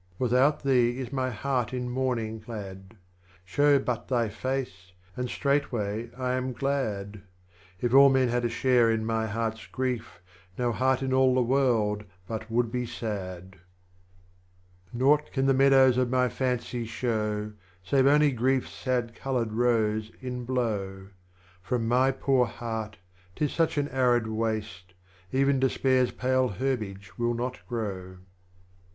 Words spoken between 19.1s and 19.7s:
coloured